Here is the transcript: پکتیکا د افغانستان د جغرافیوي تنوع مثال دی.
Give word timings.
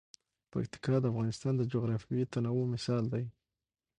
پکتیکا 0.51 0.95
د 1.01 1.05
افغانستان 1.11 1.53
د 1.57 1.61
جغرافیوي 1.73 2.25
تنوع 2.33 2.65
مثال 2.73 3.03
دی. 3.13 3.25